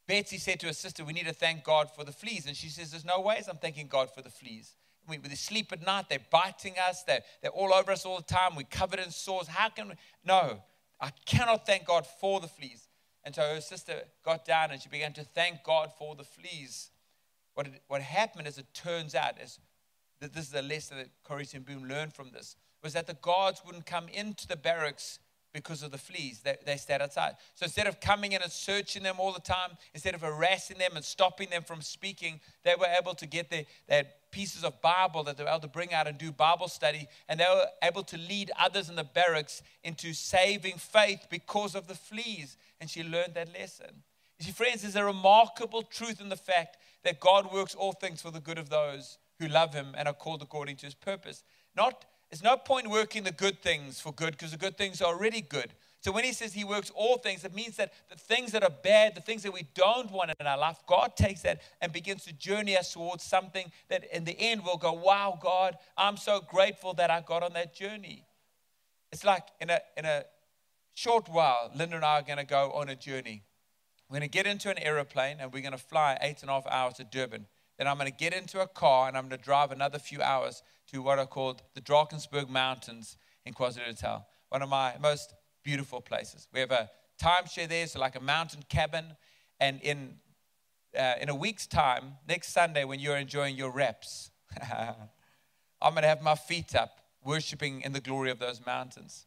[0.07, 2.47] Betsy said to her sister, We need to thank God for the fleas.
[2.47, 4.75] And she says, There's no ways I'm thanking God for the fleas.
[5.07, 8.55] We, sleep at night, they're biting us, they're, they're all over us all the time,
[8.55, 9.47] we're covered in sores.
[9.47, 9.95] How can we?
[10.23, 10.63] No,
[10.99, 12.87] I cannot thank God for the fleas.
[13.23, 16.91] And so her sister got down and she began to thank God for the fleas.
[17.55, 19.59] What, it, what happened, as it turns out, is
[20.19, 23.15] that this is a lesson that Corrie Ten Boom learned from this, was that the
[23.15, 25.19] guards wouldn't come into the barracks
[25.53, 26.41] because of the fleas.
[26.43, 27.35] They, they stayed outside.
[27.55, 30.91] So instead of coming in and searching them all the time, instead of harassing them
[30.95, 33.49] and stopping them from speaking, they were able to get
[33.87, 34.03] their
[34.35, 37.07] pieces of Bible that they were able to bring out and do Bible study.
[37.29, 41.87] And they were able to lead others in the barracks into saving faith because of
[41.87, 42.57] the fleas.
[42.81, 44.03] And she learned that lesson.
[44.37, 48.21] You see, friends, there's a remarkable truth in the fact that God works all things
[48.21, 51.41] for the good of those who love Him and are called according to His purpose.
[51.73, 55.13] Not there's no point working the good things for good because the good things are
[55.13, 55.71] already good.
[56.05, 58.69] So when he says he works all things, it means that the things that are
[58.69, 62.25] bad, the things that we don't want in our life, God takes that and begins
[62.25, 66.41] to journey us towards something that in the end we'll go, wow, God, I'm so
[66.41, 68.23] grateful that I got on that journey.
[69.11, 70.25] It's like in a, in a
[70.93, 73.41] short while, Linda and I are going to go on a journey.
[74.07, 76.53] We're going to get into an aeroplane and we're going to fly eight and a
[76.53, 77.47] half hours to Durban.
[77.79, 80.21] Then I'm going to get into a car and I'm going to drive another few
[80.21, 85.33] hours to what are called the Drakensberg Mountains in KwaZulu-Natal, one of my most
[85.65, 86.47] beautiful places.
[86.53, 86.89] We have a
[87.21, 89.05] timeshare there, so like a mountain cabin.
[89.59, 90.13] And in,
[90.97, 96.07] uh, in a week's time, next Sunday, when you're enjoying your reps, I'm going to
[96.07, 99.25] have my feet up, worshiping in the glory of those mountains.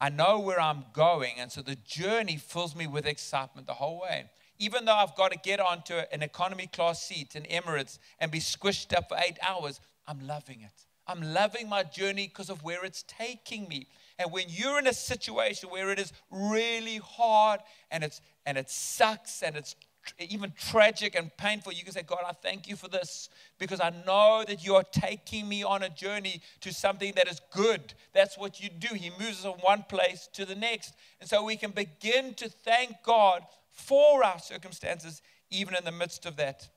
[0.00, 4.00] I know where I'm going, and so the journey fills me with excitement the whole
[4.00, 4.30] way.
[4.58, 8.38] Even though I've got to get onto an economy class seat in Emirates and be
[8.38, 10.84] squished up for eight hours, I'm loving it.
[11.06, 13.88] I'm loving my journey because of where it's taking me.
[14.18, 18.70] And when you're in a situation where it is really hard and it's and it
[18.70, 19.74] sucks and it's
[20.18, 23.90] even tragic and painful, you can say, God, I thank you for this because I
[24.06, 27.94] know that you are taking me on a journey to something that is good.
[28.12, 28.94] That's what you do.
[28.94, 30.94] He moves us from one place to the next.
[31.20, 36.26] And so we can begin to thank God for our circumstances, even in the midst
[36.26, 36.68] of that.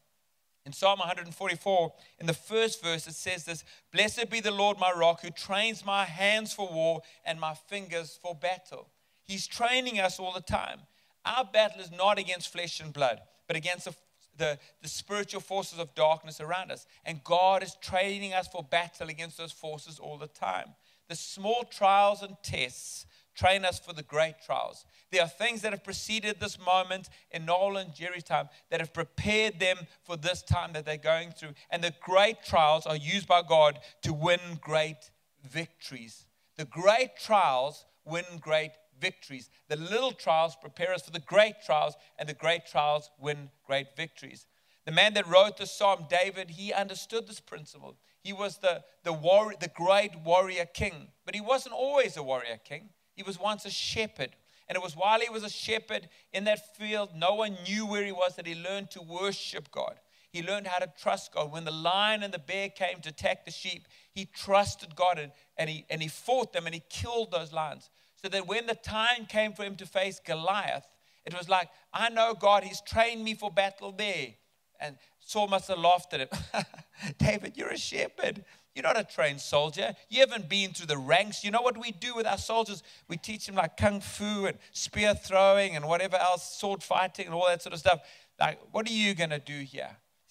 [0.68, 4.92] In Psalm 144, in the first verse, it says this Blessed be the Lord my
[4.92, 8.90] rock, who trains my hands for war and my fingers for battle.
[9.24, 10.82] He's training us all the time.
[11.24, 13.96] Our battle is not against flesh and blood, but against the,
[14.36, 16.86] the, the, spiritual forces of darkness around us.
[17.06, 20.76] And God is training us for battle against those forces all the time.
[21.08, 23.06] The small trials and tests
[23.38, 24.86] train us for the great trials.
[25.12, 28.94] There are things that have preceded this moment in Noel and Jerry's time that have
[28.94, 31.54] prepared them for this time that they're going through.
[31.70, 35.12] And the great trials are used by God to win great
[35.50, 36.26] victories.
[36.58, 39.50] The great trials win great victories.
[39.68, 43.96] The little trials prepare us for the great trials, and the great trials win great
[43.96, 44.48] victories.
[44.86, 47.98] The man that wrote the psalm, David, he understood this principle.
[48.24, 52.58] He was the, the, war, the great warrior king, but he wasn't always a warrior
[52.64, 52.90] king.
[53.18, 54.30] He was once a shepherd.
[54.70, 58.06] And it was while he was a shepherd in that field, no one knew where
[58.06, 59.96] he was, that he learned to worship God.
[60.30, 61.52] He learned how to trust God.
[61.52, 65.32] When the lion and the bear came to attack the sheep, he trusted God and,
[65.58, 67.90] and, he, and he fought them and he killed those lions.
[68.22, 70.86] So that when the time came for him to face Goliath,
[71.26, 74.36] it was like, I know God, he's trained me for battle there.
[74.80, 76.30] And Saul must have laughed at him.
[77.18, 78.46] David, you're a shepherd.
[78.78, 79.96] You're not a trained soldier.
[80.08, 81.44] You haven't been through the ranks.
[81.44, 82.84] You know what we do with our soldiers?
[83.08, 87.34] We teach them like kung fu and spear throwing and whatever else, sword fighting and
[87.34, 88.02] all that sort of stuff.
[88.40, 89.90] Like, what are you going to do here?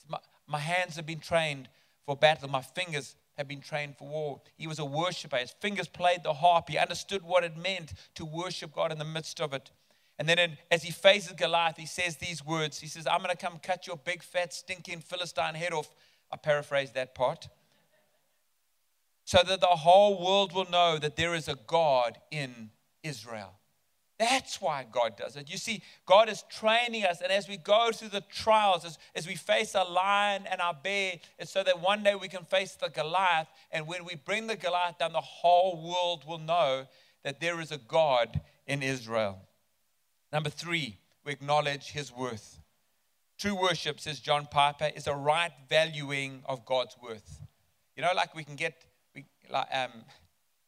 [0.09, 1.69] My, my hands have been trained
[2.05, 2.49] for battle.
[2.49, 4.41] My fingers have been trained for war.
[4.57, 5.39] He was a worshiper.
[5.39, 6.69] His fingers played the harp.
[6.69, 9.73] He understood what it meant to worship God in the midst of it.
[10.21, 12.79] And then in, as he faces Goliath, he says these words.
[12.79, 15.91] He says, I'm going to come cut your big, fat, stinking Philistine head off.
[16.31, 17.49] I paraphrase that part
[19.27, 22.71] so that the whole world will know that there is a God in
[23.03, 23.53] Israel.
[24.21, 25.51] That's why God does it.
[25.51, 29.27] You see, God is training us, and as we go through the trials, as, as
[29.27, 32.77] we face our lion and our bear, it's so that one day we can face
[32.77, 33.49] the Goliath.
[33.73, 36.87] And when we bring the Goliath down, the whole world will know
[37.25, 39.41] that there is a God in Israel.
[40.33, 42.61] Number three, we acknowledge his worth.
[43.39, 47.41] True worship, says John Piper, is a right valuing of God's worth.
[47.97, 48.86] You know, like we can get
[49.51, 49.91] like, um,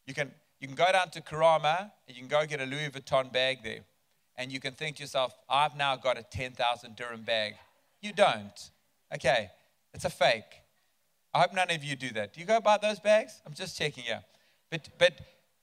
[0.05, 2.89] you, can, you can go down to Karama and you can go get a Louis
[2.89, 3.81] Vuitton bag there.
[4.35, 7.55] And you can think to yourself, I've now got a 10,000 dirham bag.
[8.01, 8.71] You don't.
[9.13, 9.49] Okay,
[9.93, 10.63] it's a fake.
[11.33, 12.33] I hope none of you do that.
[12.33, 13.41] Do you go buy those bags?
[13.45, 14.21] I'm just checking, yeah.
[14.71, 15.13] But, but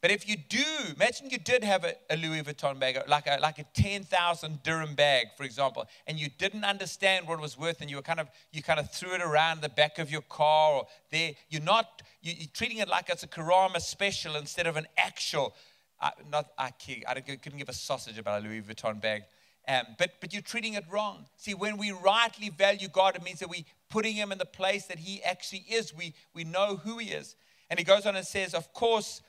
[0.03, 3.39] but if you do, imagine you did have a, a Louis Vuitton bag, like a,
[3.41, 7.81] like a 10,000 dirham bag, for example, and you didn't understand what it was worth,
[7.81, 10.21] and you were kind of, you kind of threw it around the back of your
[10.23, 14.67] car, or there, you're not, you, are treating it like it's a Karama special instead
[14.67, 15.55] of an actual,
[16.01, 16.73] uh, not, I,
[17.09, 19.23] I couldn't give a sausage about a Louis Vuitton bag.
[19.69, 21.27] Um, but, but you're treating it wrong.
[21.37, 24.87] See, when we rightly value God, it means that we're putting Him in the place
[24.87, 25.93] that He actually is.
[25.93, 27.35] We, we know who He is.
[27.69, 29.23] And He goes on and says, Of course,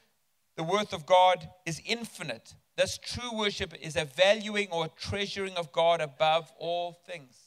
[0.58, 2.56] the worth of God is infinite.
[2.76, 7.38] This true worship is a valuing or treasuring of God above all things,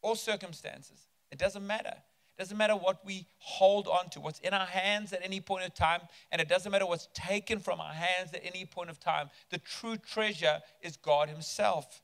[0.00, 1.08] all circumstances.
[1.30, 1.92] It doesn't matter.
[1.92, 5.66] It doesn't matter what we hold on to, what's in our hands at any point
[5.66, 6.00] of time,
[6.32, 9.28] and it doesn't matter what's taken from our hands at any point of time.
[9.50, 12.00] The true treasure is God Himself.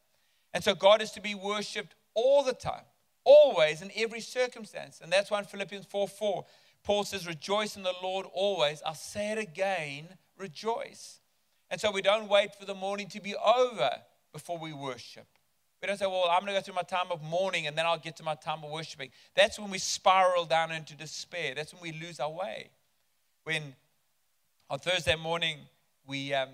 [0.52, 2.84] And so God is to be worshiped all the time,
[3.24, 5.00] always, in every circumstance.
[5.02, 6.44] And that's why in Philippians 4 4,
[6.86, 8.80] Paul says, Rejoice in the Lord always.
[8.86, 10.06] I'll say it again,
[10.38, 11.18] rejoice.
[11.68, 13.90] And so we don't wait for the mourning to be over
[14.32, 15.26] before we worship.
[15.82, 17.86] We don't say, Well, I'm going to go through my time of mourning and then
[17.86, 19.10] I'll get to my time of worshiping.
[19.34, 21.54] That's when we spiral down into despair.
[21.56, 22.70] That's when we lose our way.
[23.42, 23.74] When
[24.70, 25.58] on Thursday morning,
[26.06, 26.50] we, um,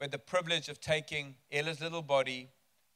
[0.00, 2.48] we had the privilege of taking Ella's little body,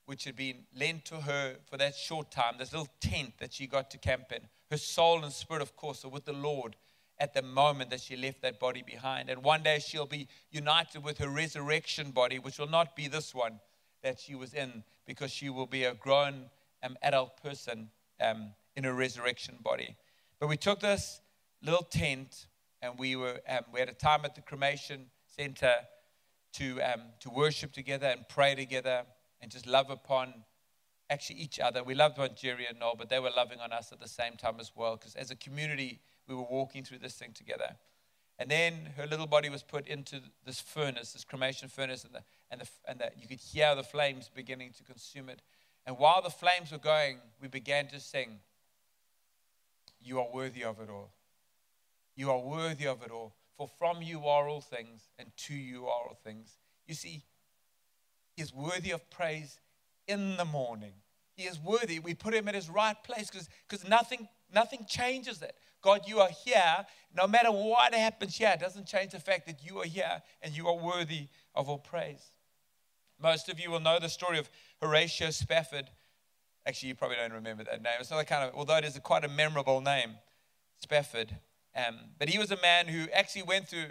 [0.06, 3.68] which had been lent to her for that short time, this little tent that she
[3.68, 4.40] got to camp in
[4.72, 6.76] her soul and spirit, of course, are with the Lord
[7.18, 9.28] at the moment that she left that body behind.
[9.28, 13.34] And one day she'll be united with her resurrection body, which will not be this
[13.34, 13.60] one
[14.02, 16.46] that she was in, because she will be a grown
[16.82, 19.94] um, adult person um, in a resurrection body.
[20.40, 21.20] But we took this
[21.62, 22.46] little tent
[22.80, 25.74] and we, were, um, we had a time at the cremation center
[26.54, 29.02] to, um, to worship together and pray together
[29.40, 30.32] and just love upon
[31.12, 31.84] actually each other.
[31.84, 34.56] We loved Jerry and Noel, but they were loving on us at the same time
[34.58, 37.76] as well, because as a community, we were walking through this thing together.
[38.38, 42.22] And then her little body was put into this furnace, this cremation furnace, and, the,
[42.50, 45.42] and, the, and the, you could hear the flames beginning to consume it.
[45.86, 48.40] And while the flames were going, we began to sing,
[50.00, 51.12] You are worthy of it all.
[52.16, 53.34] You are worthy of it all.
[53.56, 56.56] For from you are all things, and to you are all things.
[56.86, 57.22] You see,
[58.36, 59.60] is worthy of praise
[60.06, 60.92] in the morning.
[61.34, 61.98] He is worthy.
[61.98, 65.54] We put Him in His right place because nothing, nothing changes that.
[65.82, 66.86] God, you are here.
[67.14, 70.56] No matter what happens here, it doesn't change the fact that you are here and
[70.56, 72.30] you are worthy of all praise.
[73.20, 74.48] Most of you will know the story of
[74.80, 75.90] Horatio Spafford.
[76.66, 77.94] Actually, you probably don't remember that name.
[77.98, 80.14] It's not kind of, although it is a quite a memorable name,
[80.78, 81.36] Spafford.
[81.74, 83.86] Um, but he was a man who actually went through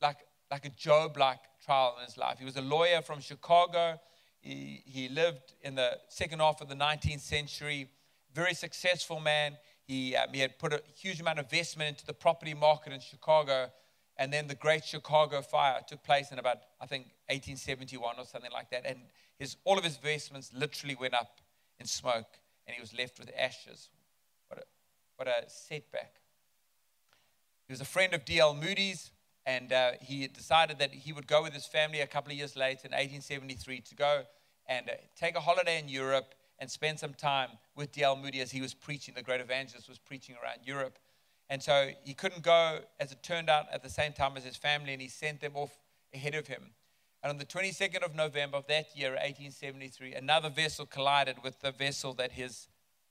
[0.00, 0.18] like,
[0.50, 2.38] like a Job like trial in his life.
[2.38, 4.00] He was a lawyer from Chicago.
[4.42, 7.88] He, he lived in the second half of the 19th century.
[8.34, 9.56] Very successful man.
[9.86, 13.00] He, um, he had put a huge amount of investment into the property market in
[13.00, 13.70] Chicago.
[14.16, 18.50] And then the Great Chicago Fire took place in about, I think, 1871 or something
[18.52, 18.84] like that.
[18.84, 18.98] And
[19.38, 21.40] his, all of his investments literally went up
[21.78, 23.88] in smoke, and he was left with ashes.
[24.48, 24.62] What a,
[25.16, 26.14] what a setback.
[27.66, 28.54] He was a friend of D.L.
[28.54, 29.12] Moody's,
[29.46, 32.56] and uh, he decided that he would go with his family a couple of years
[32.56, 34.22] later in 1873 to go
[34.66, 38.16] and uh, take a holiday in Europe and spend some time with D.L.
[38.16, 40.98] Moody as he was preaching, the great evangelist was preaching around Europe.
[41.50, 44.56] And so he couldn't go, as it turned out, at the same time as his
[44.56, 45.76] family, and he sent them off
[46.14, 46.70] ahead of him.
[47.22, 51.72] And on the 22nd of November of that year, 1873, another vessel collided with the
[51.72, 52.68] vessel that his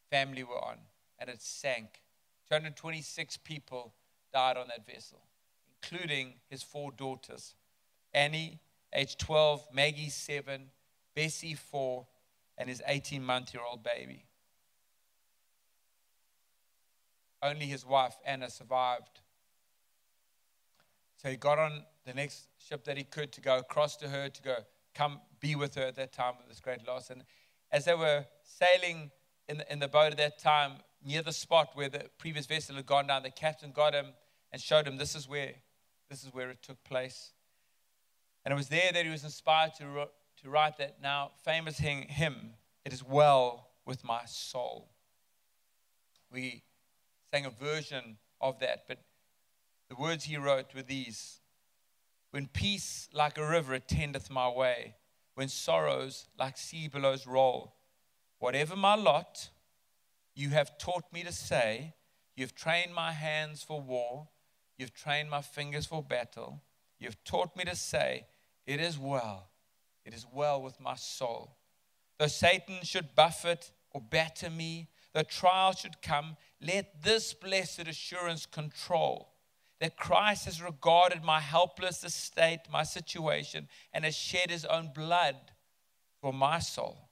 [0.09, 0.77] family were on,
[1.19, 2.01] and it sank.
[2.49, 3.93] 226 people
[4.33, 5.19] died on that vessel,
[5.81, 7.55] including his four daughters
[8.13, 8.59] Annie,
[8.93, 10.63] age 12, Maggie, 7,
[11.15, 12.05] Bessie, 4,
[12.57, 14.25] and his 18 month year old baby.
[17.41, 19.21] Only his wife, Anna, survived.
[21.15, 24.27] So he got on the next ship that he could to go across to her,
[24.27, 24.55] to go
[24.93, 27.09] come be with her at that time of this great loss.
[27.09, 27.23] And
[27.71, 29.09] as they were sailing
[29.47, 32.75] in the, in the boat at that time, near the spot where the previous vessel
[32.75, 34.07] had gone down, the captain got him
[34.51, 35.53] and showed him this is where,
[36.11, 37.31] this is where it took place.
[38.43, 40.09] And it was there that he was inspired to,
[40.43, 42.49] to write that now famous hymn,
[42.83, 44.89] It is Well with My Soul.
[46.29, 46.63] We
[47.33, 48.97] sang a version of that, but
[49.87, 51.39] the words he wrote were these
[52.31, 54.95] When peace like a river attendeth my way,
[55.35, 57.75] when sorrows like sea billows roll,
[58.37, 59.49] whatever my lot,
[60.35, 61.93] you have taught me to say,
[62.35, 64.27] You've trained my hands for war,
[64.81, 66.59] you've trained my fingers for battle,
[66.99, 68.25] you've taught me to say,
[68.65, 69.47] It is well,
[70.03, 71.55] it is well with my soul.
[72.17, 78.45] Though Satan should buffet or batter me, though trial should come, let this blessed assurance
[78.45, 79.29] control
[79.79, 85.35] that Christ has regarded my helpless estate, my situation, and has shed his own blood
[86.21, 87.09] for my soul.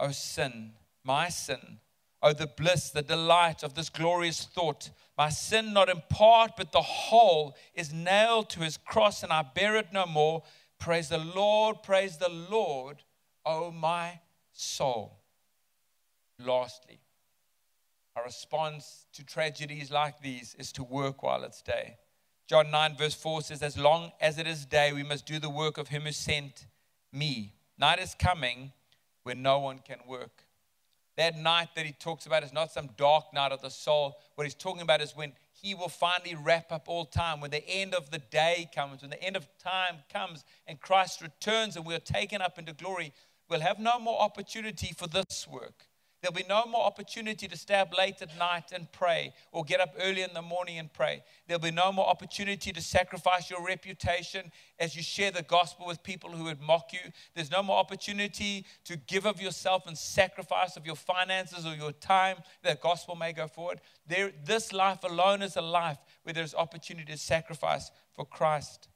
[0.00, 0.72] O sin,
[1.04, 1.80] my sin,
[2.22, 4.90] oh, the bliss, the delight of this glorious thought.
[5.16, 9.42] My sin, not in part, but the whole, is nailed to his cross, and I
[9.42, 10.42] bear it no more.
[10.78, 13.02] Praise the Lord, praise the Lord,
[13.44, 14.20] O my
[14.52, 15.18] soul.
[16.38, 17.00] Lastly,
[18.16, 21.96] our response to tragedies like these is to work while it's day.
[22.48, 25.50] John 9, verse 4 says, As long as it is day, we must do the
[25.50, 26.66] work of him who sent
[27.12, 27.54] me.
[27.76, 28.72] Night is coming
[29.22, 30.44] when no one can work.
[31.18, 34.18] That night that he talks about is not some dark night of the soul.
[34.36, 37.68] What he's talking about is when he will finally wrap up all time, when the
[37.68, 41.84] end of the day comes, when the end of time comes and Christ returns and
[41.84, 43.12] we're taken up into glory,
[43.50, 45.87] we'll have no more opportunity for this work.
[46.20, 49.80] There'll be no more opportunity to stay up late at night and pray or get
[49.80, 51.22] up early in the morning and pray.
[51.46, 54.50] There'll be no more opportunity to sacrifice your reputation
[54.80, 57.12] as you share the gospel with people who would mock you.
[57.36, 61.92] There's no more opportunity to give of yourself and sacrifice of your finances or your
[61.92, 63.80] time that gospel may go forward.
[64.08, 68.88] There, this life alone is a life where there's opportunity to sacrifice for Christ.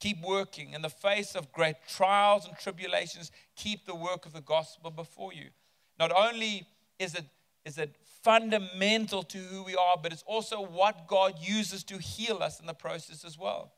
[0.00, 3.30] Keep working in the face of great trials and tribulations.
[3.54, 5.50] Keep the work of the gospel before you.
[5.98, 6.66] Not only
[6.98, 7.24] is it,
[7.64, 12.42] is it fundamental to who we are, but it's also what God uses to heal
[12.42, 13.72] us in the process as well.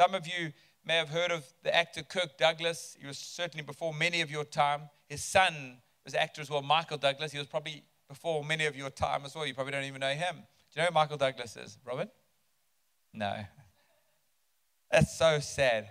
[0.00, 0.52] Some of you
[0.84, 2.96] may have heard of the actor Kirk Douglas.
[3.00, 4.82] He was certainly before many of your time.
[5.08, 7.32] His son was actor as well, Michael Douglas.
[7.32, 9.46] He was probably before many of your time as well.
[9.46, 10.36] You probably don't even know him.
[10.36, 12.08] Do you know who Michael Douglas is, Robert?
[13.12, 13.44] No.
[14.90, 15.88] That's so sad.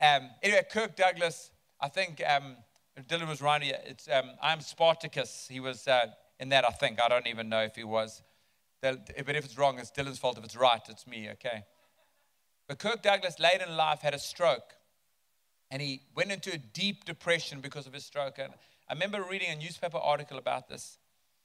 [0.00, 2.56] Um, anyway, Kirk Douglas, I think um,
[2.98, 3.62] Dylan was right.
[3.86, 5.46] It's um, I'm Spartacus.
[5.50, 6.06] He was uh,
[6.38, 6.64] in that.
[6.64, 8.22] I think I don't even know if he was.
[8.82, 10.38] But if it's wrong, it's Dylan's fault.
[10.38, 11.28] If it's right, it's me.
[11.32, 11.64] Okay.
[12.68, 14.74] But Kirk Douglas, late in life, had a stroke,
[15.70, 18.38] and he went into a deep depression because of his stroke.
[18.38, 18.52] And
[18.88, 20.98] I remember reading a newspaper article about this.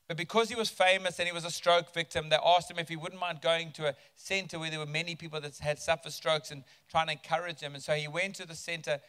[0.07, 2.89] But because he was famous and he was a stroke victim, they asked him if
[2.89, 6.11] he wouldn't mind going to a center where there were many people that had suffered
[6.11, 7.73] strokes and trying to encourage him.
[7.73, 8.99] And so he went to the center,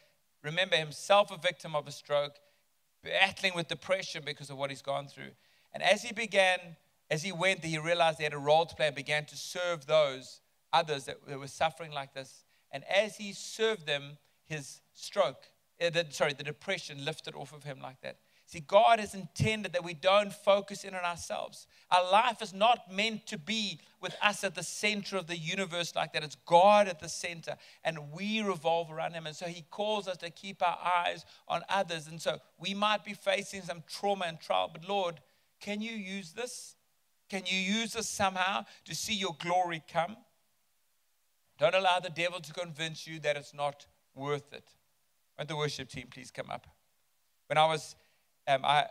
[0.43, 2.37] remember himself a victim of a stroke,
[3.03, 5.31] battling with depression because of what he's gone through.
[5.73, 6.59] And as he began,
[7.11, 9.87] as he went he realized he had a role to play and began to serve
[9.87, 10.41] those
[10.73, 12.45] others that, were suffering like this.
[12.71, 15.45] And as he served them, his stroke,
[15.81, 18.19] uh, sorry, the depression lifted off of him like that.
[18.49, 21.67] See, God has intended that we don't focus in on ourselves.
[21.91, 25.97] Our life is not meant to be with us at the center of the universe
[25.97, 26.23] like that.
[26.23, 29.27] It's God at the center, and we revolve around Him.
[29.27, 32.07] And so He calls us to keep our eyes on others.
[32.07, 35.21] And so we might be facing some trauma and trial, but Lord,
[35.61, 36.77] can you use this?
[37.29, 40.17] Can you use this somehow to see your glory come?
[41.59, 44.71] Don't allow the devil to convince you that it's not worth it.
[45.37, 46.69] Won't the worship team please come up?
[47.49, 47.97] When I was
[48.49, 48.87] um, I,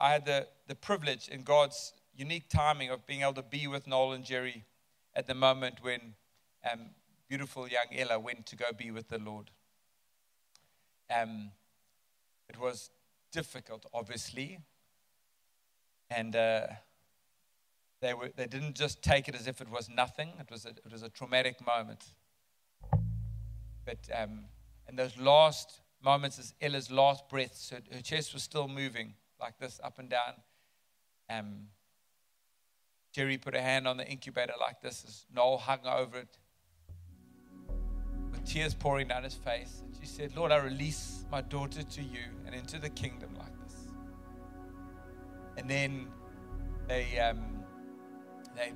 [0.00, 3.86] I had the, the privilege in God's unique timing of being able to be with
[3.86, 4.64] Noel and Jerry
[5.14, 6.14] at the moment when
[6.70, 6.90] um,
[7.28, 9.50] beautiful young Ella went to go be with the Lord.
[11.14, 11.50] Um,
[12.48, 12.90] it was
[13.32, 14.58] difficult, obviously,
[16.10, 16.66] and uh,
[18.00, 20.32] they, were, they didn't just take it as if it was nothing.
[20.38, 22.04] It was a, it was a traumatic moment.
[23.84, 24.44] But um,
[24.88, 27.70] in those last moments as Ella's last breaths.
[27.70, 30.34] Her, her chest was still moving like this, up and down.
[31.28, 31.68] Um,
[33.12, 36.38] Jerry put a hand on the incubator like this as Noel hung over it
[38.30, 39.82] with tears pouring down his face.
[39.82, 43.52] And she said, Lord, I release my daughter to you and into the kingdom like
[43.64, 43.74] this.
[45.56, 46.08] And then
[46.88, 47.64] they, um,
[48.54, 48.72] they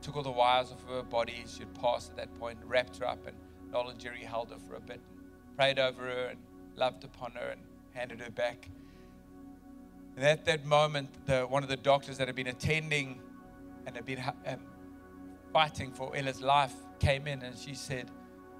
[0.00, 1.44] took all the wires off of her body.
[1.46, 3.36] She had passed at that point, wrapped her up, and
[3.70, 5.00] Noel and Jerry held her for a bit
[5.56, 6.38] prayed over her and
[6.76, 7.60] loved upon her and
[7.92, 8.68] handed her back.
[10.16, 13.20] And at that moment, the, one of the doctors that had been attending
[13.86, 14.60] and had been um,
[15.52, 18.10] fighting for Ella's life came in and she said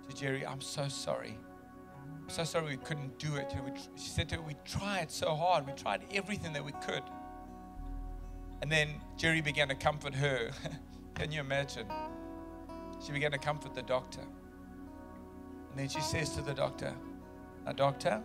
[0.08, 1.36] to Jerry, I'm so sorry.
[2.22, 3.52] I'm so sorry we couldn't do it.
[3.64, 5.66] We, she said to her, We tried so hard.
[5.66, 7.02] We tried everything that we could.
[8.62, 10.50] And then Jerry began to comfort her.
[11.14, 11.86] Can you imagine?
[13.04, 14.22] She began to comfort the doctor.
[15.70, 16.94] And then she says to the doctor,
[17.64, 18.20] Now, doctor,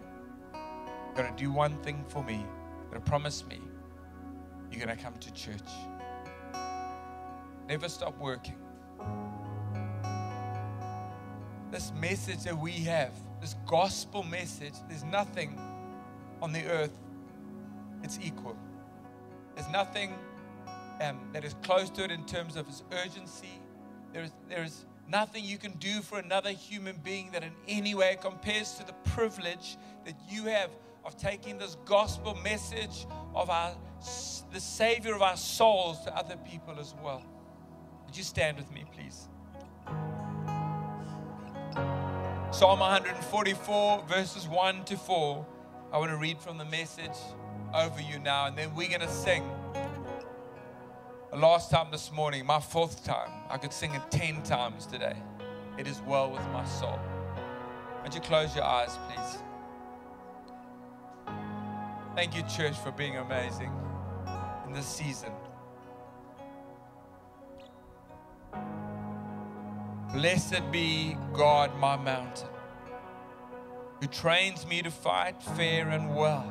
[0.53, 2.35] you're going to do one thing for me.
[2.35, 3.59] You're going to promise me
[4.75, 5.59] you're going to come to church.
[7.67, 8.57] Never stop working.
[11.71, 15.59] This message that we have, this gospel message, there's nothing
[16.41, 16.91] on the earth
[18.03, 18.55] it's equal.
[19.55, 20.13] There's nothing
[21.01, 23.61] um, that is close to it in terms of its urgency.
[24.13, 28.73] There's, there's Nothing you can do for another human being that in any way compares
[28.73, 30.71] to the privilege that you have
[31.03, 33.75] of taking this gospel message of our,
[34.51, 37.23] the Savior of our souls to other people as well.
[38.05, 39.27] Would you stand with me, please?
[42.51, 45.45] Psalm 144, verses 1 to 4.
[45.91, 47.17] I want to read from the message
[47.73, 49.43] over you now, and then we're going to sing
[51.36, 53.31] last time this morning, my fourth time.
[53.49, 55.17] I could sing it 10 times today.
[55.77, 56.99] It is well with my soul.
[58.03, 59.39] Would you close your eyes, please?
[62.15, 63.73] Thank you, church, for being amazing
[64.65, 65.31] in this season.
[70.13, 72.47] Blessed be God, my mountain,
[73.99, 76.49] who trains me to fight fair and well.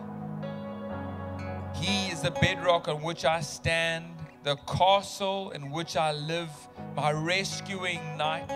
[1.74, 4.14] He is the bedrock on which I stand
[4.45, 6.51] the castle in which I live,
[6.95, 8.47] my rescuing knight,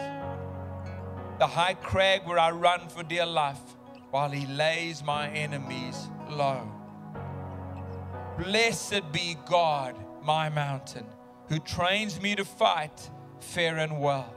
[1.39, 3.75] the high crag where I run for dear life,
[4.11, 6.71] while he lays my enemies low.
[8.37, 11.07] Blessed be God, my mountain,
[11.49, 13.11] who trains me to fight
[13.41, 14.35] fair and well.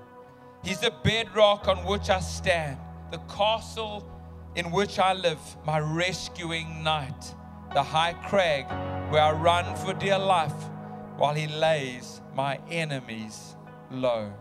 [0.64, 2.78] He's the bedrock on which I stand,
[3.12, 4.08] the castle
[4.56, 7.36] in which I live, my rescuing knight,
[7.74, 8.68] the high crag
[9.12, 10.71] where I run for dear life
[11.22, 13.56] while he lays my enemies
[13.92, 14.34] low.